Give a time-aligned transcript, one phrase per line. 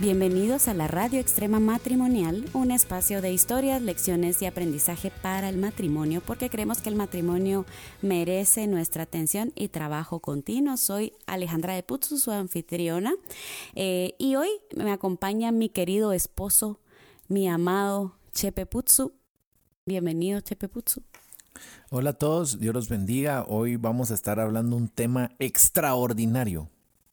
[0.00, 5.58] Bienvenidos a la Radio Extrema Matrimonial, un espacio de historias, lecciones y aprendizaje para el
[5.58, 7.66] matrimonio, porque creemos que el matrimonio
[8.00, 10.78] merece nuestra atención y trabajo continuo.
[10.78, 13.12] Soy Alejandra de Putzu, su anfitriona,
[13.74, 16.80] eh, y hoy me acompaña mi querido esposo,
[17.28, 19.12] mi amado Chepe Putzu.
[19.84, 21.02] Bienvenido, Chepe Putzu.
[21.90, 23.44] Hola a todos, Dios los bendiga.
[23.46, 26.70] Hoy vamos a estar hablando un tema extraordinario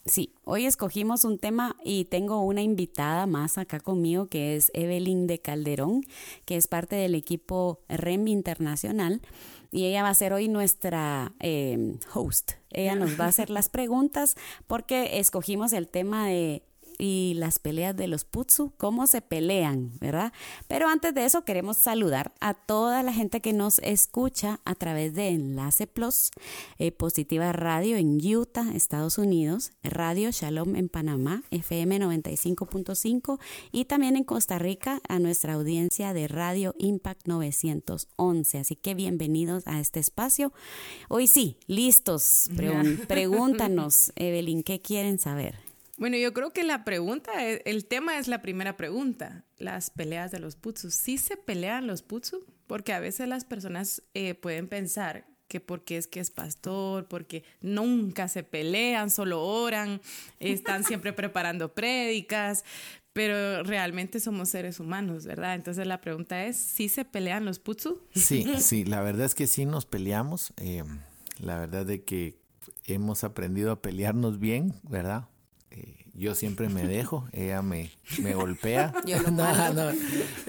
[0.07, 5.27] Sí, hoy escogimos un tema y tengo una invitada más acá conmigo que es Evelyn
[5.27, 6.01] de Calderón,
[6.45, 9.21] que es parte del equipo REM Internacional
[9.69, 12.53] y ella va a ser hoy nuestra em, host.
[12.71, 16.63] Ella nos va a hacer las preguntas porque escogimos el tema de
[16.97, 20.33] y las peleas de los Putsu, cómo se pelean, ¿verdad?
[20.67, 25.13] Pero antes de eso queremos saludar a toda la gente que nos escucha a través
[25.13, 26.31] de Enlace Plus,
[26.77, 33.39] eh, Positiva Radio en Utah, Estados Unidos, Radio Shalom en Panamá, FM 95.5
[33.71, 38.57] y también en Costa Rica a nuestra audiencia de Radio Impact 911.
[38.57, 40.51] Así que bienvenidos a este espacio.
[41.09, 42.49] Hoy sí, listos.
[43.07, 45.66] pregúntanos, Evelyn, ¿qué quieren saber?
[45.97, 50.39] Bueno, yo creo que la pregunta, el tema es la primera pregunta, las peleas de
[50.39, 50.93] los putsus.
[50.93, 52.43] ¿Sí se pelean los putsus?
[52.67, 57.43] Porque a veces las personas eh, pueden pensar que porque es que es pastor, porque
[57.61, 60.01] nunca se pelean, solo oran,
[60.39, 62.63] están siempre preparando prédicas,
[63.13, 65.55] pero realmente somos seres humanos, ¿verdad?
[65.55, 68.01] Entonces la pregunta es, ¿sí se pelean los putsu?
[68.13, 70.53] Sí, sí, la verdad es que sí nos peleamos.
[70.57, 70.83] Eh,
[71.39, 72.37] la verdad de que
[72.85, 75.27] hemos aprendido a pelearnos bien, ¿verdad?
[76.17, 78.93] Eh, yo siempre me dejo, ella me, me golpea.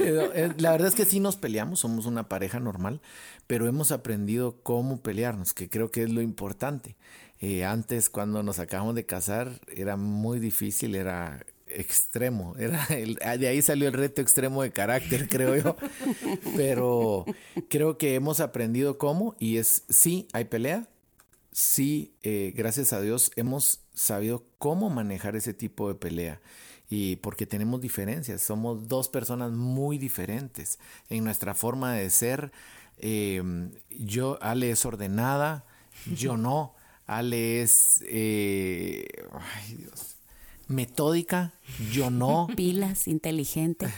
[0.00, 3.00] Eh, la verdad es que sí nos peleamos, somos una pareja normal,
[3.46, 6.96] pero hemos aprendido cómo pelearnos, que creo que es lo importante.
[7.40, 12.86] Eh, antes, cuando nos acabamos de casar, era muy difícil, era extremo, era
[13.36, 15.76] de ahí salió el reto extremo de carácter, creo yo.
[16.56, 17.24] Pero
[17.68, 20.88] creo que hemos aprendido cómo y es, sí, hay pelea,
[21.58, 26.40] sí, eh, gracias a Dios, hemos sabido cómo manejar ese tipo de pelea.
[26.88, 30.78] Y porque tenemos diferencias, somos dos personas muy diferentes
[31.10, 32.52] en nuestra forma de ser.
[32.98, 35.64] Em, yo, Ale es ordenada,
[36.06, 36.74] yo no.
[37.06, 40.17] Ale es, eh, ay Dios,
[40.68, 41.52] metódica,
[41.90, 42.46] yo no.
[42.56, 43.88] Pilas, inteligente.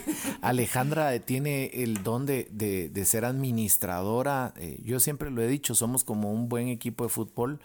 [0.40, 4.54] Alejandra tiene el don de, ser administradora.
[4.56, 7.60] Eh, yo siempre lo he dicho, somos como un buen equipo de fútbol.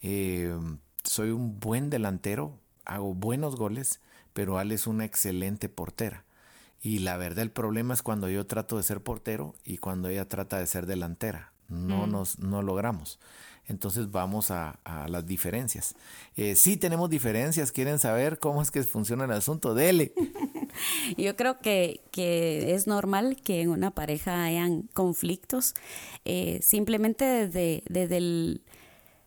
[0.00, 0.56] Eh,
[1.04, 4.00] soy un buen delantero, hago buenos goles,
[4.32, 6.24] pero Ale es una excelente portera.
[6.80, 10.28] Y la verdad el problema es cuando yo trato de ser portero y cuando ella
[10.28, 11.52] trata de ser delantera.
[11.68, 12.10] No mm.
[12.10, 13.18] nos no logramos.
[13.68, 15.94] Entonces vamos a, las diferencias.
[16.36, 20.12] Eh, sí tenemos diferencias, quieren saber cómo es que funciona el asunto, dele.
[21.16, 25.74] Yo creo que, es normal que en una pareja hayan conflictos,
[26.24, 28.62] eh, simplemente desde, desde el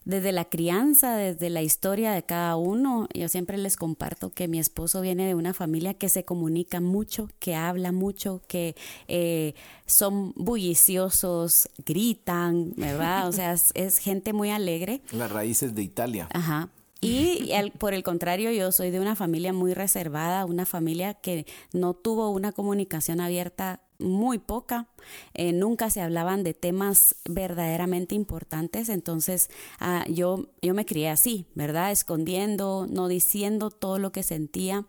[0.05, 3.07] desde la crianza, desde la historia de cada uno.
[3.13, 7.29] Yo siempre les comparto que mi esposo viene de una familia que se comunica mucho,
[7.39, 8.75] que habla mucho, que
[9.07, 9.53] eh,
[9.85, 13.27] son bulliciosos, gritan, ¿verdad?
[13.27, 15.01] O sea, es, gente muy alegre.
[15.11, 16.27] Las raíces de Italia.
[16.33, 16.69] Ajá.
[17.03, 21.95] Y por el contrario, yo soy de una familia muy reservada, una familia que no
[21.95, 24.87] tuvo una comunicación abierta muy poca,
[25.33, 31.45] eh, nunca se hablaban de temas verdaderamente importantes, entonces ah, yo, yo me crié así,
[31.55, 31.91] ¿verdad?
[31.91, 34.85] Escondiendo, no diciendo todo lo que sentía,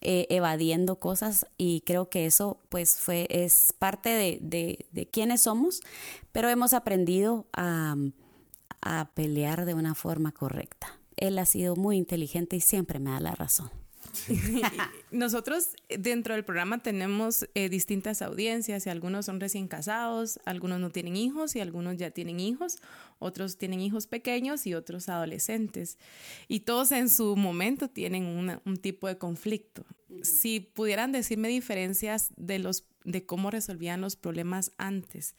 [0.00, 5.42] eh, evadiendo cosas y creo que eso pues fue, es parte de, de, de quiénes
[5.42, 5.80] somos,
[6.32, 7.96] pero hemos aprendido a,
[8.82, 10.98] a pelear de una forma correcta.
[11.16, 13.70] Él ha sido muy inteligente y siempre me da la razón.
[15.10, 20.90] Nosotros dentro del programa tenemos eh, distintas audiencias y algunos son recién casados, algunos no
[20.90, 22.78] tienen hijos y algunos ya tienen hijos,
[23.18, 25.98] otros tienen hijos pequeños y otros adolescentes.
[26.48, 29.84] Y todos en su momento tienen un tipo de conflicto.
[30.22, 35.34] Si pudieran decirme diferencias de, los, de cómo resolvían los problemas antes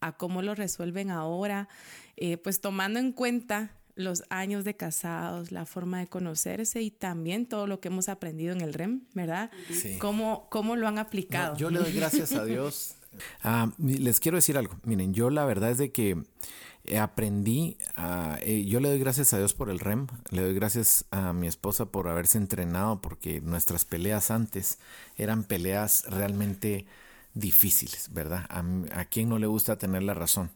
[0.00, 1.68] a cómo los resuelven ahora,
[2.16, 7.46] eh, pues tomando en cuenta los años de casados, la forma de conocerse y también
[7.46, 9.50] todo lo que hemos aprendido en el REM, ¿verdad?
[9.70, 9.96] Sí.
[9.98, 11.56] ¿Cómo, cómo lo han aplicado?
[11.56, 12.92] yo le doy gracias a Dios.
[13.42, 14.78] Ah, les quiero decir algo.
[14.82, 16.22] Miren, yo la verdad es de que
[16.84, 20.52] eh, aprendí, a, eh, yo le doy gracias a Dios por el REM, le doy
[20.52, 24.78] gracias a mi esposa por haberse entrenado, porque nuestras peleas antes
[25.16, 26.84] eran peleas realmente
[27.32, 28.44] difíciles, ¿verdad?
[28.50, 28.62] A,
[29.00, 30.50] a quién no le gusta tener la razón.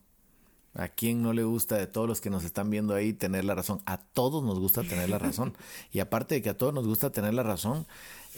[0.74, 3.56] ¿A quién no le gusta de todos los que nos están viendo ahí tener la
[3.56, 3.82] razón?
[3.86, 5.56] A todos nos gusta tener la razón.
[5.92, 7.86] Y aparte de que a todos nos gusta tener la razón,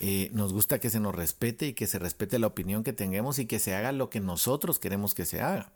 [0.01, 3.39] eh, nos gusta que se nos respete y que se respete la opinión que tengamos
[3.39, 5.73] y que se haga lo que nosotros queremos que se haga.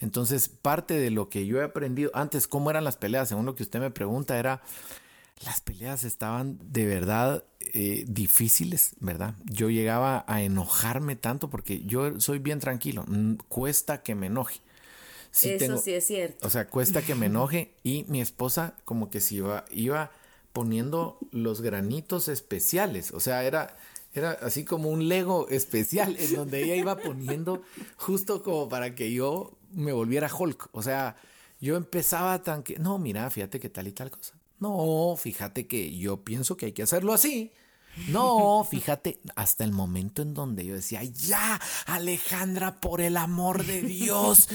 [0.00, 3.54] Entonces, parte de lo que yo he aprendido antes, cómo eran las peleas, según lo
[3.54, 4.60] que usted me pregunta, era,
[5.42, 9.34] las peleas estaban de verdad eh, difíciles, ¿verdad?
[9.44, 13.04] Yo llegaba a enojarme tanto porque yo soy bien tranquilo,
[13.48, 14.60] cuesta que me enoje.
[15.42, 16.46] Eso sí es cierto.
[16.46, 20.10] O sea, cuesta que me enoje y mi esposa como que se iba, iba
[20.52, 23.76] poniendo los granitos especiales, o sea, era
[24.14, 27.62] era así como un Lego especial en donde ella iba poniendo
[27.96, 30.68] justo como para que yo me volviera Hulk.
[30.72, 31.16] O sea,
[31.60, 34.34] yo empezaba tan que, no, mira, fíjate que tal y tal cosa.
[34.60, 37.52] No, fíjate que yo pienso que hay que hacerlo así.
[38.08, 43.82] No, fíjate, hasta el momento en donde yo decía, ya, Alejandra, por el amor de
[43.82, 44.48] Dios.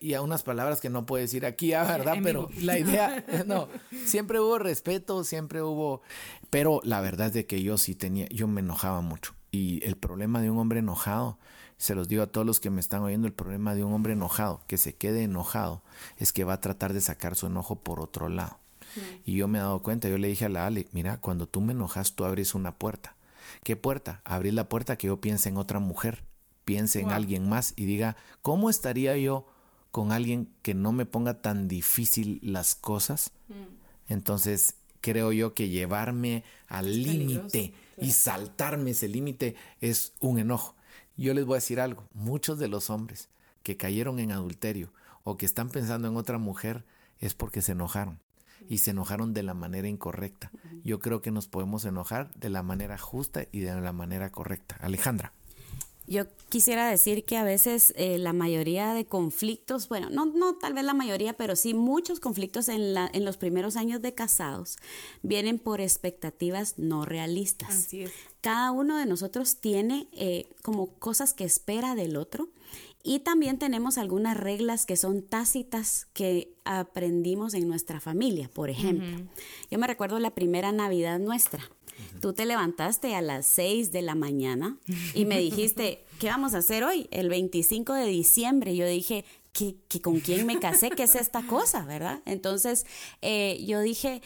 [0.00, 2.16] Y, a unas palabras que no puedo decir aquí, ah, ¿verdad?
[2.22, 3.68] Pero la idea, no,
[4.04, 6.02] siempre hubo respeto, siempre hubo,
[6.50, 9.34] pero la verdad es de que yo sí tenía, yo me enojaba mucho.
[9.50, 11.38] Y el problema de un hombre enojado,
[11.78, 14.14] se los digo a todos los que me están oyendo, el problema de un hombre
[14.14, 15.82] enojado, que se quede enojado,
[16.16, 18.58] es que va a tratar de sacar su enojo por otro lado.
[19.24, 21.60] Y yo me he dado cuenta, yo le dije a la Ale, mira, cuando tú
[21.60, 23.16] me enojas, tú abres una puerta.
[23.62, 24.20] ¿Qué puerta?
[24.24, 26.24] Abrir la puerta que yo piense en otra mujer,
[26.64, 29.46] piense en alguien más y diga, ¿cómo estaría yo
[29.90, 33.32] con alguien que no me ponga tan difícil las cosas?
[33.48, 34.12] Mm.
[34.12, 40.74] Entonces, creo yo que llevarme al límite y saltarme ese límite es un enojo.
[41.16, 43.28] Yo les voy a decir algo, muchos de los hombres
[43.62, 44.92] que cayeron en adulterio
[45.24, 46.84] o que están pensando en otra mujer
[47.18, 48.20] es porque se enojaron
[48.68, 50.50] y se enojaron de la manera incorrecta.
[50.84, 54.76] Yo creo que nos podemos enojar de la manera justa y de la manera correcta.
[54.80, 55.32] Alejandra.
[56.08, 60.72] Yo quisiera decir que a veces eh, la mayoría de conflictos, bueno, no, no tal
[60.72, 64.76] vez la mayoría, pero sí muchos conflictos en, la, en los primeros años de casados
[65.22, 67.70] vienen por expectativas no realistas.
[67.70, 68.12] Así es.
[68.40, 72.50] Cada uno de nosotros tiene eh, como cosas que espera del otro
[73.06, 79.28] y también tenemos algunas reglas que son tácitas que aprendimos en nuestra familia, por ejemplo.
[79.70, 81.62] Yo me recuerdo la primera Navidad nuestra.
[82.20, 84.76] Tú te levantaste a las 6 de la mañana
[85.14, 87.06] y me dijiste, ¿qué vamos a hacer hoy?
[87.12, 88.74] El 25 de diciembre.
[88.74, 90.90] Yo dije, ¿qué, con quién me casé?
[90.90, 91.84] ¿Qué es esta cosa?
[91.84, 92.22] ¿Verdad?
[92.24, 92.86] Entonces
[93.22, 94.20] eh, yo dije,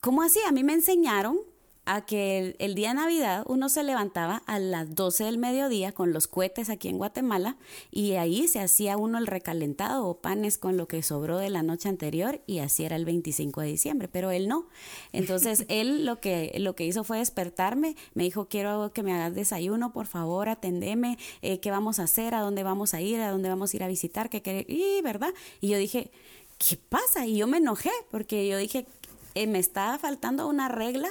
[0.00, 0.40] ¿cómo así?
[0.48, 1.40] A mí me enseñaron
[1.84, 6.12] a que el, día de Navidad uno se levantaba a las 12 del mediodía con
[6.12, 7.56] los cohetes aquí en Guatemala
[7.90, 11.62] y ahí se hacía uno el recalentado o panes con lo que sobró de la
[11.62, 14.66] noche anterior y así era el 25 de diciembre, pero él no.
[15.12, 19.34] Entonces él lo que, lo que hizo fue despertarme, me dijo quiero que me hagas
[19.34, 23.30] desayuno, por favor, atendeme, eh, qué vamos a hacer, a dónde vamos a ir, a
[23.30, 25.34] dónde vamos a ir a visitar, qué y verdad.
[25.60, 26.10] Y yo dije,
[26.58, 27.26] ¿qué pasa?
[27.26, 28.86] Y yo me enojé porque yo dije,
[29.34, 31.08] eh, me estaba faltando una regla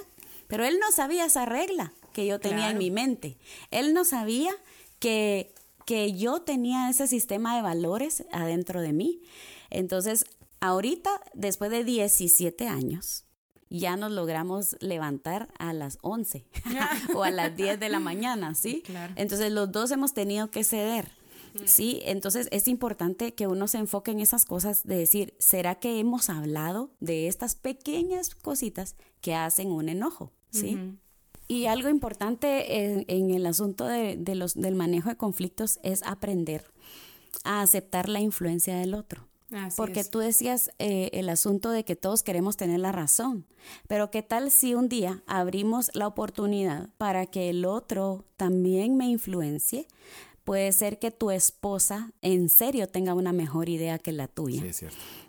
[0.51, 3.37] pero él no sabía esa regla que yo tenía en mi mente.
[3.71, 4.51] Él no sabía
[4.99, 5.55] que,
[5.85, 9.21] que yo tenía ese sistema de valores adentro de mí.
[9.69, 10.25] Entonces,
[10.59, 13.23] ahorita, después de 17 años,
[13.69, 16.45] ya nos logramos levantar a las 11
[17.15, 18.83] o a las 10 de la mañana, ¿sí?
[19.15, 21.13] Entonces los dos hemos tenido que ceder.
[21.63, 25.97] Sí, entonces es importante que uno se enfoque en esas cosas de decir, ¿será que
[25.99, 30.33] hemos hablado de estas pequeñas cositas que hacen un enojo?
[30.51, 30.77] ¿Sí?
[31.47, 36.63] Y algo importante en, el asunto de, los, del manejo de conflictos es aprender
[37.43, 39.27] a aceptar la influencia del otro.
[39.75, 43.45] Porque tú decías eh, el asunto de que todos queremos tener la razón,
[43.87, 49.07] pero ¿qué tal si un día abrimos la oportunidad para que el otro también me
[49.07, 49.87] influencie?
[50.45, 54.63] Puede ser que tu esposa en serio tenga una mejor idea que la tuya.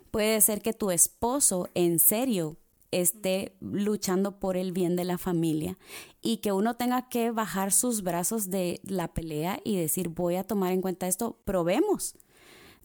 [0.09, 2.57] Puede ser que tu esposo en serio
[3.01, 5.77] esté luchando por el bien de la familia
[6.21, 10.43] y que uno tenga que bajar sus brazos de la pelea y decir voy a
[10.43, 12.15] tomar en cuenta esto, probemos.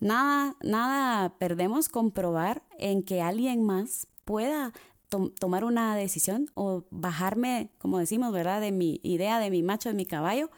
[0.01, 4.73] Nada, nada perdemos con probar en que alguien más pueda
[5.09, 8.61] tomar una decisión o bajarme, como decimos, ¿verdad?
[8.61, 10.51] De mi idea, de mi macho, de mi caballo,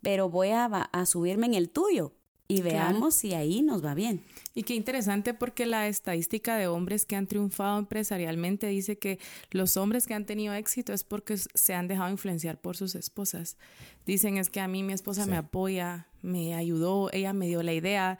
[0.00, 2.12] pero voy a, a subirme en el tuyo
[2.48, 4.24] y veamos si ahí nos va bien.
[4.56, 9.18] Y qué interesante porque la estadística de hombres que han triunfado empresarialmente dice que
[9.50, 13.58] los hombres que han tenido éxito es porque se han dejado influenciar por sus esposas.
[14.06, 17.74] Dicen es que a mí mi esposa me apoya, me ayudó, ella me dio la
[17.74, 18.18] idea.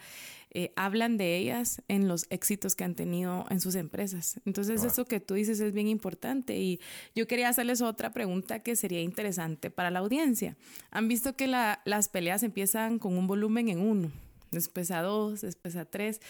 [0.51, 4.39] eh, hablan de ellas en los éxitos que han tenido en sus empresas.
[4.45, 6.59] Entonces, eso que tú dices es bien importante.
[6.59, 6.81] Y
[7.15, 10.57] yo quería hacerles otra pregunta que sería interesante para la audiencia.
[10.91, 14.26] Han visto que las peleas empiezan con un volumen en uno
[14.57, 16.21] después a dos, después a tres,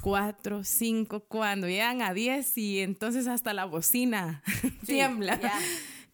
[0.00, 4.42] cuatro, cinco, cuando llegan a diez y entonces hasta la bocina
[4.86, 5.38] tiembla.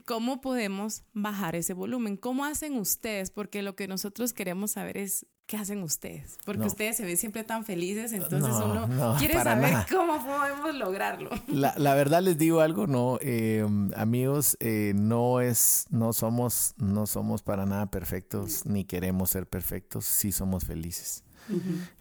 [0.04, 2.16] ¿Cómo podemos bajar ese volumen?
[2.16, 3.30] ¿Cómo hacen ustedes?
[3.30, 6.38] Porque lo que nosotros queremos saber es qué hacen ustedes.
[6.44, 11.30] Porque ustedes se ven siempre tan felices, entonces uno quiere saber cómo podemos lograrlo.
[11.48, 17.42] La, verdad les digo algo, no, eh, amigos, eh, no es, no somos, no somos
[17.42, 21.24] para nada perfectos, ni queremos ser perfectos, sí somos felices.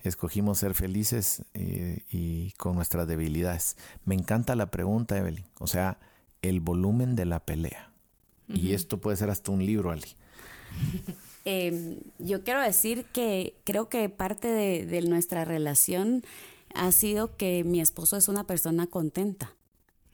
[0.03, 3.77] Escogimos ser felices eh, y con nuestras debilidades.
[4.05, 5.45] Me encanta la pregunta, Evelyn.
[5.59, 5.99] O sea,
[6.41, 7.91] el volumen de la pelea.
[8.47, 10.07] Y esto puede ser hasta un libro, Ali.
[11.49, 16.25] Em, yo quiero decir que creo que parte de, nuestra relación
[16.75, 19.55] ha sido que mi esposo es una persona contenta.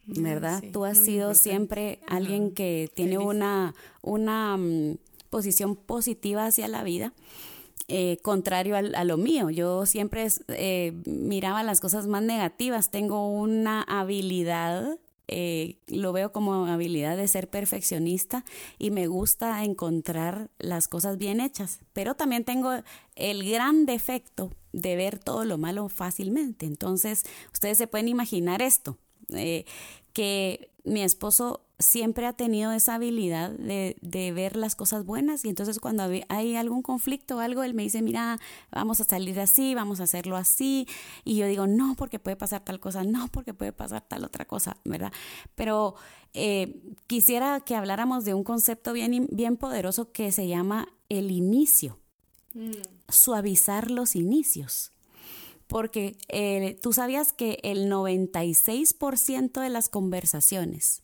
[0.06, 0.62] Mm, ¿Verdad?
[0.72, 4.98] Tú has sido siempre alguien que tiene una, una mm,
[5.28, 7.12] posición positiva hacia la vida
[7.88, 9.50] eh, contrario a, lo mío.
[9.50, 12.90] Yo siempre eh, miraba las cosas más negativas.
[12.90, 14.98] Tengo una habilidad,
[15.28, 18.44] eh, lo veo como habilidad de ser perfeccionista
[18.78, 21.80] y me gusta encontrar las cosas bien hechas.
[21.92, 22.72] Pero también tengo
[23.16, 26.64] el gran defecto de ver todo lo malo fácilmente.
[26.64, 28.96] Entonces, ustedes se pueden imaginar esto,
[30.14, 35.80] que mi esposo siempre ha tenido esa habilidad de, ver las cosas buenas y entonces
[35.80, 38.38] cuando hay algún conflicto o algo, él me dice, mira,
[38.70, 40.86] vamos a salir así, vamos a hacerlo así
[41.24, 44.44] y yo digo, no, porque puede pasar tal cosa, no, porque puede pasar tal otra
[44.44, 45.12] cosa, ¿verdad?
[45.54, 45.94] Pero
[46.34, 51.98] eh, quisiera que habláramos de un concepto bien, bien poderoso que se llama el inicio,
[52.52, 52.72] mm.
[53.08, 54.93] suavizar los inicios
[55.66, 61.02] porque eh, tú sabías que el 96% de las conversaciones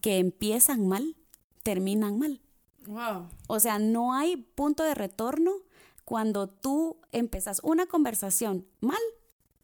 [0.00, 1.16] que empiezan mal,
[1.62, 2.40] terminan mal.
[2.86, 3.28] Wow.
[3.46, 5.52] O sea, no hay punto de retorno
[6.04, 9.00] cuando tú empezas una conversación mal,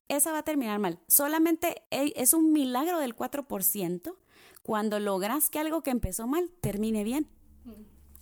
[0.06, 0.98] esa va a terminar mal.
[1.08, 4.14] Solamente es un milagro del 4%
[4.62, 7.28] cuando logras que algo que empezó mal termine bien.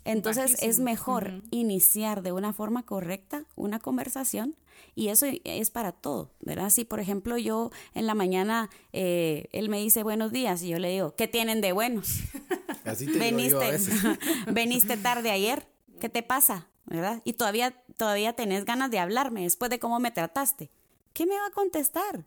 [0.06, 4.54] Entonces es mejor iniciar de una forma correcta una conversación
[4.94, 6.70] y eso es para todo, ¿verdad?
[6.70, 10.78] Si por ejemplo yo en la mañana eh, él me dice buenos días y yo
[10.78, 12.20] le digo, ¿qué tienen de buenos?
[12.84, 13.78] Así te veniste,
[14.52, 15.68] veniste tarde ayer,
[16.00, 16.68] ¿qué te pasa?
[16.84, 17.20] ¿Verdad?
[17.24, 20.70] Y todavía, todavía tenés ganas de hablarme después de cómo me trataste.
[21.14, 22.24] ¿Qué me va a contestar?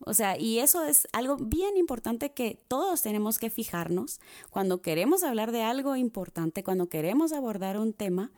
[0.00, 4.20] O sea, y eso es algo bien importante que todos tenemos que fijarnos
[4.50, 8.32] cuando queremos hablar de algo importante, cuando queremos abordar un tema,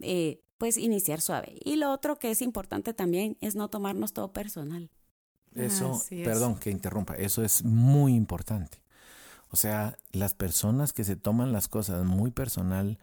[0.00, 1.58] eh, pues iniciar suave.
[1.64, 4.90] Y lo otro que es importante también es no tomarnos todo personal.
[5.54, 8.78] Eso, perdón que interrumpa, eso es muy importante.
[9.50, 12.98] O sea, las personas que se toman las cosas muy personal,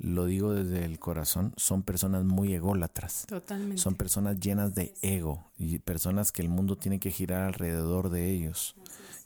[0.00, 3.26] lo digo desde el corazón, son personas muy ególatras.
[3.28, 3.78] Totalmente.
[3.78, 8.30] Son personas llenas de ego y personas que el mundo tiene que girar alrededor de
[8.30, 8.74] ellos.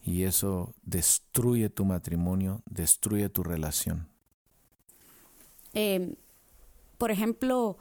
[0.02, 4.08] Y eso destruye tu matrimonio, destruye tu relación.
[5.72, 6.14] Em,
[6.98, 7.78] por ejemplo,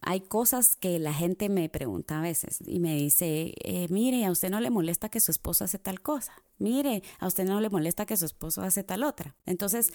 [0.00, 4.30] hay cosas que la gente me pregunta a veces y me dice, eh, mire, a
[4.30, 7.68] usted no le molesta que su esposo hace tal cosa, mire, a usted no le
[7.68, 9.36] molesta que su esposo hace tal otra.
[9.46, 9.92] Entonces,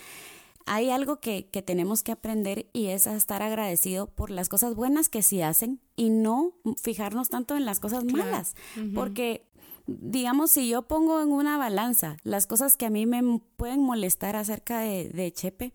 [0.66, 5.10] hay algo que, tenemos que aprender y es a estar agradecido por las cosas buenas
[5.10, 8.56] que sí hacen y no fijarnos tanto en las cosas malas.
[8.94, 9.46] Porque,
[9.88, 14.36] digamos, si yo pongo en una balanza las cosas que a mí me pueden molestar
[14.36, 15.74] acerca de, Chepe,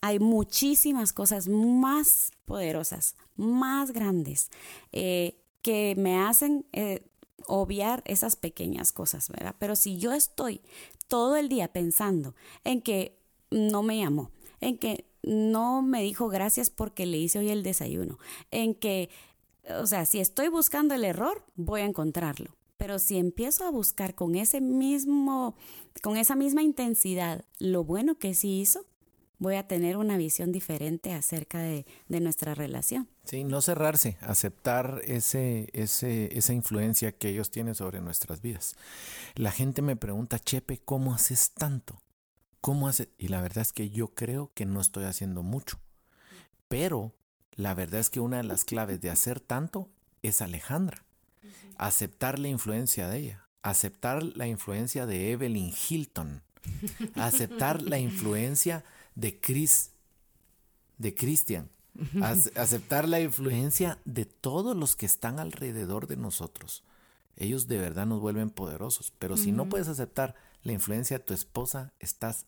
[0.00, 4.50] hay muchísimas cosas más poderosas, más grandes,
[4.92, 7.06] eh, que me hacen eh,
[7.46, 9.54] obviar esas pequeñas cosas, ¿verdad?
[9.58, 10.60] Pero si yo estoy
[11.08, 13.23] todo el día pensando en que
[13.54, 14.30] no me llamó,
[14.60, 18.18] en que no me dijo gracias porque le hice hoy el desayuno,
[18.50, 19.10] en que,
[19.80, 22.56] o sea, si estoy buscando el error, voy a encontrarlo.
[22.76, 25.54] Pero si empiezo a buscar con ese mismo,
[26.02, 28.84] con esa misma intensidad lo bueno que sí hizo,
[29.38, 33.08] voy a tener una visión diferente acerca de, de, nuestra relación.
[33.24, 38.74] Sí, no cerrarse, aceptar ese, ese, esa influencia que ellos tienen sobre nuestras vidas.
[39.36, 42.03] La gente me pregunta, Chepe, ¿cómo haces tanto?
[42.64, 43.10] ¿Cómo hace?
[43.18, 45.78] Y la verdad es que yo creo que no estoy haciendo mucho.
[46.66, 47.14] Pero
[47.56, 49.90] la verdad es que una de las claves de hacer tanto
[50.22, 51.04] es Alejandra.
[51.76, 53.48] Aceptar la influencia de ella.
[53.60, 56.42] Aceptar la influencia de Evelyn Hilton.
[57.16, 58.82] Aceptar la influencia
[59.14, 59.90] de Chris,
[60.96, 61.68] de Christian.
[62.56, 66.82] aceptar la influencia de todos los que están alrededor de nosotros.
[67.36, 69.12] Ellos de verdad nos vuelven poderosos.
[69.18, 72.46] Pero si no puedes aceptar la influencia de tu esposa, estás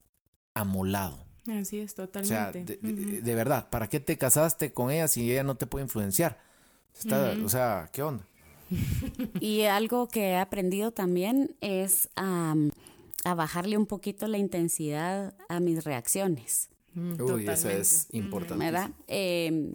[0.56, 1.24] amolado.
[1.48, 2.64] Así es, totalmente.
[2.64, 5.84] O sea, de, verdad, ¿para qué te casaste con ella si ella no te puede
[5.84, 6.40] influenciar?
[7.44, 8.26] O sea, ¿qué onda?
[9.40, 12.54] Y algo que he aprendido también es a
[13.34, 16.70] bajarle un poquito la intensidad a mis reacciones.
[16.94, 18.64] Mm, Uy, eso es importante.
[18.64, 18.90] ¿Verdad?
[19.06, 19.74] Em,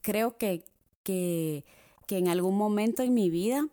[0.00, 0.64] creo que,
[1.04, 1.64] que,
[2.06, 3.68] que en algún momento en mi vida,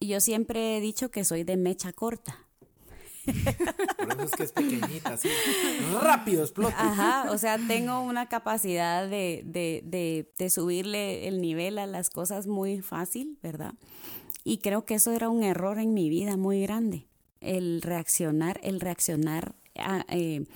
[0.00, 2.49] yo siempre he dicho que soy de mecha corta.
[3.96, 5.28] Por eso es que es pequeñita, así.
[6.00, 6.76] Rápido explota.
[6.78, 12.10] Ajá, o sea, tengo una capacidad de, de, de, de, subirle el nivel a las
[12.10, 13.74] cosas muy fácil, ¿verdad?
[14.44, 17.06] Y creo que eso era un error en mi vida muy grande.
[17.40, 20.46] El reaccionar, el reaccionar a, eh,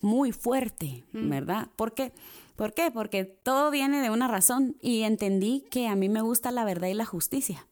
[0.00, 1.28] muy fuerte, mm.
[1.28, 1.68] ¿verdad?
[1.76, 2.12] ¿Por qué?
[2.56, 2.90] ¿Por qué?
[2.90, 6.88] Porque todo viene de una razón y entendí que a mí me gusta la verdad
[6.88, 7.66] y la justicia,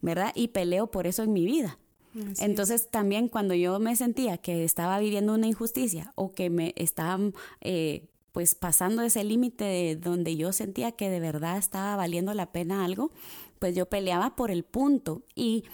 [0.00, 0.32] ¿verdad?
[0.34, 1.78] Y peleo por eso en mi vida.
[2.38, 7.34] Entonces también cuando yo me sentía que estaba viviendo una injusticia o que me estaban
[7.60, 12.84] eh, pues pasando ese límite donde yo sentía que de verdad estaba valiendo la pena
[12.84, 13.10] algo,
[13.58, 15.64] pues yo peleaba por el punto y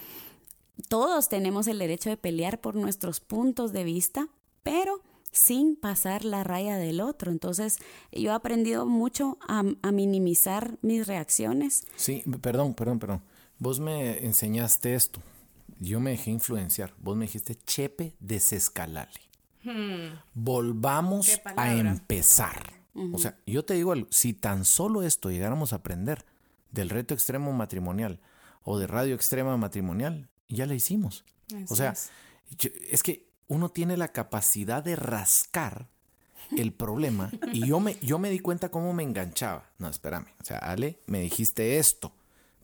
[0.89, 4.29] todos tenemos el derecho de pelear por nuestros puntos de vista,
[4.63, 7.33] pero sin pasar la raya del otro.
[7.33, 7.79] Entonces,
[8.13, 11.85] yo he aprendido mucho a, minimizar mis reacciones.
[11.97, 13.23] Sí, perdón, perdón, perdón.
[13.59, 15.21] Vos me enseñaste esto.
[15.81, 16.95] Yo me dejé influenciar.
[16.99, 19.21] Vos me dijiste, Chepe, desescalale.
[19.63, 20.19] Hmm.
[20.35, 22.75] Volvamos a empezar.
[23.13, 26.25] O sea, yo te digo si tan solo esto llegáramos a aprender
[26.71, 28.21] del reto extremo matrimonial
[28.63, 31.25] o de radio extrema matrimonial, ya la hicimos.
[31.69, 31.95] o sea,
[32.89, 35.89] es que uno tiene la capacidad de rascar
[36.57, 39.71] el problema y yo me, yo me di cuenta cómo me enganchaba.
[39.79, 40.27] No, espérame.
[40.41, 42.13] O sea, Ale, me dijiste esto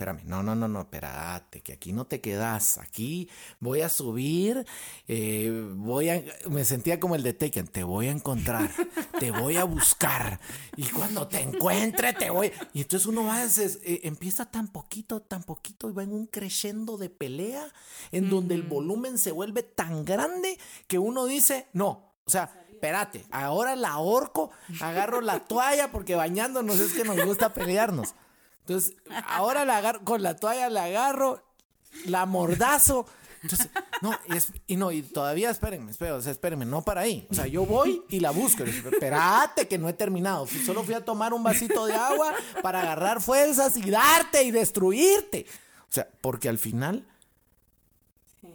[0.01, 3.29] espérame, no, no, no, no, espérate, que aquí no te quedas, aquí
[3.59, 4.65] voy a subir,
[5.07, 8.71] eh, voy a, me sentía como el de Tekken, te voy a encontrar,
[9.19, 10.41] te voy a buscar,
[10.75, 15.43] y cuando te encuentre te voy, y entonces uno va, eh, empieza tan poquito, tan
[15.43, 17.67] poquito, y va en un crescendo de pelea,
[18.11, 23.27] en donde el volumen se vuelve tan grande que uno dice, no, o sea, espérate,
[23.31, 28.15] ahora la ahorco, agarro la toalla porque bañándonos es que nos gusta pelearnos.
[28.71, 31.43] Entonces, ahora la agarro, con la toalla la agarro,
[32.05, 33.05] la mordazo.
[33.43, 33.69] Entonces,
[34.01, 34.13] no,
[34.67, 37.27] y, no, y todavía espérenme, espérenme, o sea, espérenme, no para ahí.
[37.31, 38.63] O sea, yo voy y la busco.
[38.63, 40.47] Espérate que no he terminado.
[40.47, 45.47] Solo fui a tomar un vasito de agua para agarrar fuerzas y darte y destruirte.
[45.89, 47.09] O sea, porque al final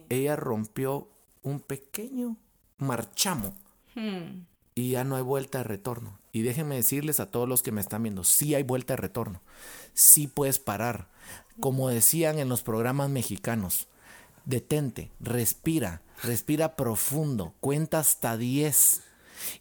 [0.08, 1.08] ella rompió
[1.42, 2.36] un pequeño
[2.78, 3.54] marchamo.
[3.94, 4.46] Hmm.
[4.74, 6.16] Y ya no hay vuelta de retorno.
[6.36, 9.40] Y déjenme decirles a todos los que me están viendo, sí hay vuelta de retorno
[9.96, 11.08] sí puedes parar.
[11.58, 13.88] Como decían en los programas mexicanos,
[14.44, 19.02] detente, respira, respira profundo, cuenta hasta 10.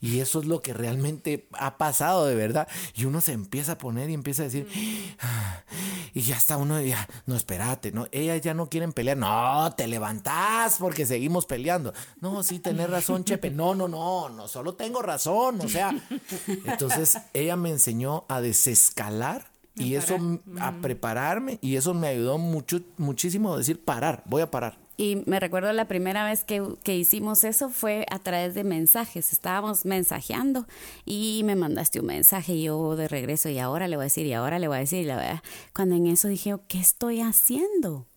[0.01, 2.67] Y eso es lo que realmente ha pasado de verdad.
[2.95, 4.67] Y uno se empieza a poner y empieza a decir,
[5.19, 5.63] ah",
[6.13, 9.17] y ya está uno, ya, no, espérate, no, ellas ya no quieren pelear.
[9.17, 11.93] No, te levantás porque seguimos peleando.
[12.21, 13.51] No, sí, tenés razón, Chepe.
[13.51, 15.59] No, no, no, no, solo tengo razón.
[15.61, 15.93] O sea,
[16.65, 20.17] entonces ella me enseñó a desescalar y eso
[20.59, 24.84] a prepararme y eso me ayudó mucho, muchísimo a decir parar, voy a parar.
[24.97, 29.33] Y me recuerdo la primera vez que, que, hicimos eso fue a través de mensajes.
[29.33, 30.67] Estábamos mensajeando
[31.05, 34.25] y me mandaste un mensaje y yo de regreso y ahora le voy a decir
[34.25, 35.01] y ahora le voy a decir.
[35.01, 38.07] Y la verdad, cuando en eso dije, ¿qué estoy haciendo?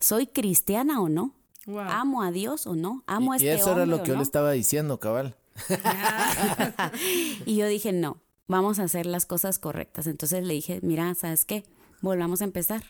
[0.00, 1.34] ¿Soy cristiana o no?
[1.66, 3.04] ¿Amo a Dios o no?
[3.06, 5.36] ¿Amo a este Y eso era lo que yo le estaba diciendo, cabal.
[7.46, 10.06] y yo dije, no, vamos a hacer las cosas correctas.
[10.06, 11.64] Entonces le dije, mira, ¿sabes qué?
[12.00, 12.82] Volvamos a empezar.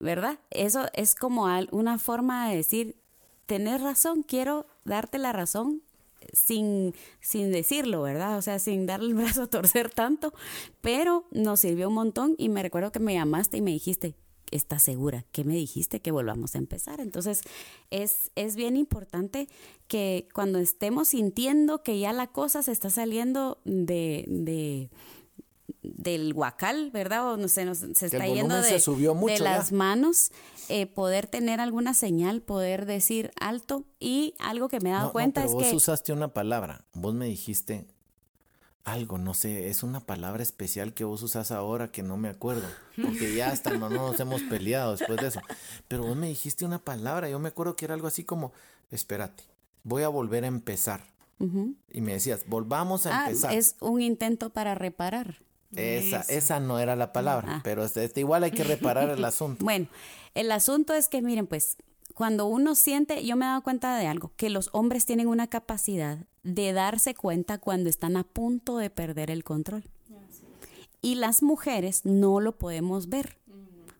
[0.00, 0.38] ¿Verdad?
[0.50, 2.96] Eso es como una forma de decir,
[3.46, 5.82] tenés razón, quiero darte la razón
[6.32, 8.38] sin, sin decirlo, ¿verdad?
[8.38, 10.32] O sea, sin darle el brazo a torcer tanto,
[10.80, 14.14] pero nos sirvió un montón y me recuerdo que me llamaste y me dijiste,
[14.50, 15.24] ¿estás segura?
[15.32, 16.00] ¿Qué me dijiste?
[16.00, 17.00] Que volvamos a empezar.
[17.00, 17.42] Entonces,
[17.90, 19.48] es, es bien importante
[19.86, 24.90] que cuando estemos sintiendo que ya la cosa se está saliendo de, de
[25.82, 27.32] del guacal, ¿verdad?
[27.32, 30.32] O no sé, se está yendo de, de las manos,
[30.68, 35.44] eh, poder tener alguna señal, poder decir alto y algo que me he dado cuenta
[35.44, 35.72] es vos que...
[35.72, 37.86] Vos usaste una palabra, vos me dijiste
[38.84, 42.66] algo, no sé, es una palabra especial que vos usas ahora que no me acuerdo,
[42.96, 45.40] porque ya hasta no, nos hemos peleado después de eso.
[45.88, 48.52] Pero vos me dijiste una palabra, yo me acuerdo que era algo así como,
[48.90, 49.44] espérate,
[49.84, 51.04] voy a volver a empezar.
[51.92, 53.54] Y me decías, volvamos a ah, empezar.
[53.54, 55.40] Es un intento para reparar.
[55.74, 57.60] Esa, esa no era la palabra, ah.
[57.62, 59.64] pero este, este, igual hay que reparar el asunto.
[59.64, 59.88] Bueno,
[60.34, 61.76] el asunto es que, miren, pues,
[62.14, 65.46] cuando uno siente, yo me he dado cuenta de algo, que los hombres tienen una
[65.46, 69.84] capacidad de darse cuenta cuando están a punto de perder el control.
[71.00, 73.37] Y las mujeres no lo podemos ver.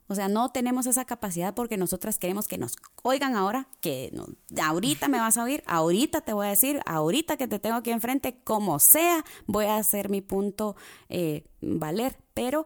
[0.09, 4.27] O sea, no tenemos esa capacidad porque nosotras queremos que nos oigan ahora, que no,
[4.63, 7.91] ahorita me vas a oír, ahorita te voy a decir, ahorita que te tengo aquí
[7.91, 10.77] enfrente, como sea, voy a hacer mi punto
[11.11, 12.17] eh, valer.
[12.33, 12.65] Pero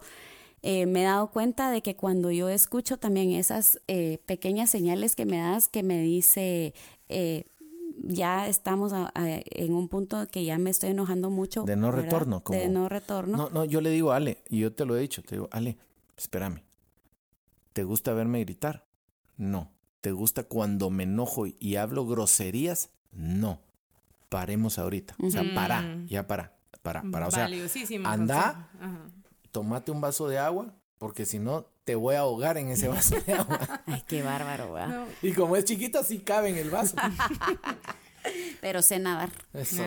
[0.62, 5.16] eh, me he dado cuenta de que cuando yo escucho también esas eh, pequeñas señales
[5.16, 6.74] que me das, que me dice,
[8.04, 11.64] ya estamos en un punto que ya me estoy enojando mucho.
[11.64, 12.44] De no retorno.
[12.44, 13.36] Como, de no retorno.
[13.36, 15.76] No, no, yo le digo, Ale, y yo te lo he dicho, te digo, Ale,
[16.16, 16.62] espérame
[17.72, 18.86] ¿Te gusta verme gritar?
[19.36, 19.72] No.
[20.00, 22.90] ¿Te gusta cuando me enojo y hablo groserías?
[23.12, 23.60] No.
[24.28, 25.14] Paremos ahorita.
[25.22, 27.28] O sea, para, ya para, para, para.
[27.28, 27.48] O sea,
[28.04, 28.70] anda,
[29.50, 33.16] tomate un vaso de agua, porque si no, te voy a ahogar en ese vaso
[33.20, 33.82] de agua.
[33.86, 35.06] Ay, qué bárbaro, ¿verdad?
[35.20, 36.96] Y como es chiquita, sí cabe en el vaso.
[38.60, 39.30] Pero sé nadar.
[39.52, 39.82] Eso.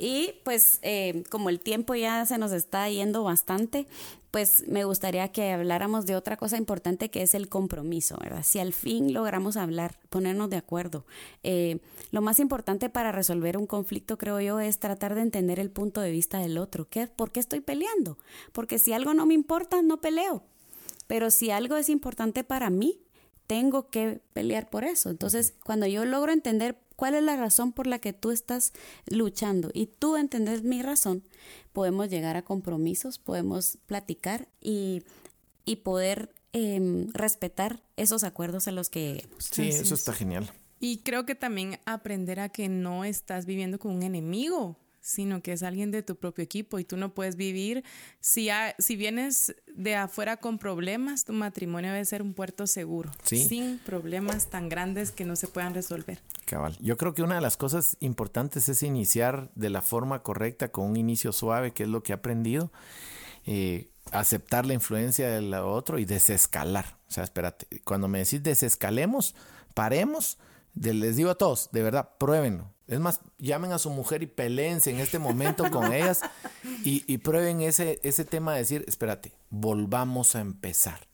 [0.00, 3.86] Y pues eh, como el tiempo ya se nos está yendo bastante,
[4.30, 8.42] pues me gustaría que habláramos de otra cosa importante que es el compromiso, ¿verdad?
[8.42, 11.04] Si al fin logramos hablar, ponernos de acuerdo.
[11.42, 11.80] Eh,
[12.12, 16.00] lo más importante para resolver un conflicto, creo yo, es tratar de entender el punto
[16.00, 16.88] de vista del otro.
[16.88, 18.16] ¿Qué, ¿Por qué estoy peleando?
[18.52, 20.44] Porque si algo no me importa, no peleo.
[21.08, 23.00] Pero si algo es importante para mí,
[23.50, 25.10] tengo que pelear por eso.
[25.10, 28.72] Entonces, cuando yo logro entender cuál es la razón por la que tú estás
[29.06, 31.24] luchando y tú entendés mi razón,
[31.72, 35.02] podemos llegar a compromisos, podemos platicar y,
[35.64, 39.50] y poder em, respetar esos acuerdos a los que lleguemos.
[39.50, 40.48] Sí, eso está genial.
[40.78, 45.52] Y creo que también aprender a que no estás viviendo con un enemigo, sino que
[45.52, 47.84] es alguien de tu propio equipo y tú no puedes vivir,
[48.20, 53.78] si, si vienes de afuera con problemas, tu matrimonio debe ser un puerto seguro, sin
[53.78, 56.20] problemas tan grandes que no se puedan resolver.
[56.44, 56.76] Cabal.
[56.80, 60.90] Yo creo que una de las cosas importantes es iniciar de la forma correcta, con
[60.90, 62.72] un inicio suave, que es lo que he aprendido.
[63.46, 66.98] Eh, aceptar la influencia del otro y desescalar.
[67.08, 69.34] O sea, espérate, cuando me decís desescalemos,
[69.74, 70.38] paremos,
[70.74, 72.72] les digo a todos, de verdad, pruébenlo.
[72.90, 76.22] Es más, llamen a su mujer y peleense en este momento con ellas
[76.84, 81.06] y, prueben ese, ese tema de decir, espérate, volvamos a empezar.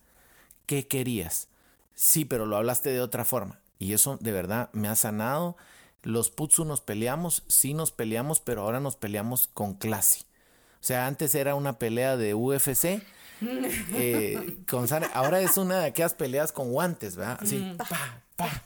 [0.64, 1.48] ¿Qué querías?
[1.94, 3.60] Sí, pero lo hablaste de otra forma.
[3.78, 5.58] Y eso de verdad me ha sanado.
[6.02, 10.20] Los Putsu nos peleamos, sí nos peleamos, pero ahora nos peleamos con clase.
[10.80, 13.02] O sea, antes era una pelea de UFC.
[13.42, 17.38] Eh, con ahora es una de aquellas peleas con guantes, ¿verdad?
[17.42, 17.76] Así, mm.
[18.36, 18.62] Pa,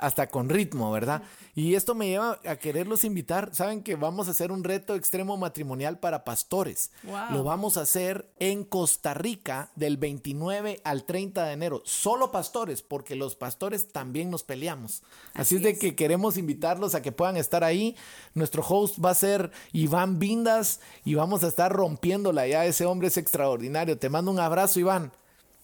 [0.00, 1.22] hasta con ritmo, ¿verdad?
[1.54, 3.50] Y esto me lleva a quererlos invitar.
[3.52, 6.92] Saben que vamos a hacer un reto extremo matrimonial para pastores.
[7.30, 11.82] Lo vamos a hacer en Costa Rica del 29 al 30 de enero.
[11.84, 15.02] Solo pastores, porque los pastores también nos peleamos.
[15.34, 17.96] Así, es de que queremos invitarlos a que puedan estar ahí.
[18.34, 22.66] Nuestro host va a ser Iván Vindas y vamos a estar rompiéndola ya.
[22.66, 23.98] Ese hombre es extraordinario.
[23.98, 25.12] Te mando un abrazo, Iván.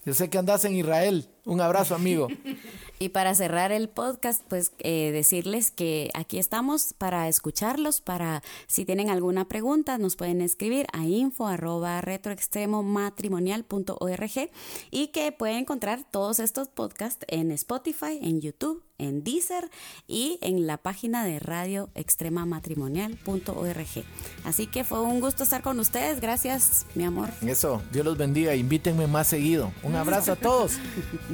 [0.04, 1.28] Yo sé que andas en Israel.
[1.44, 2.28] Un abrazo, amigo.
[2.98, 8.87] y para cerrar el podcast, pues eh, decirles que aquí estamos para escucharlos, para si
[8.87, 14.50] tienen alguna pregunta, nos pueden escribir a info arroba retroextremomatrimonial.org
[14.90, 19.70] y que pueden encontrar todos estos podcasts en Spotify, en YouTube, en Deezer
[20.07, 24.04] y en la página de radioextremamatrimonial.org.
[24.44, 26.20] Así que fue un gusto estar con ustedes.
[26.20, 27.30] Gracias, mi amor.
[27.42, 28.54] Eso, Dios los bendiga.
[28.54, 29.72] Invítenme más seguido.
[29.83, 30.78] Un abrazo a todos.